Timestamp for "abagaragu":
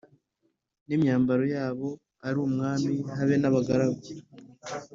3.49-4.05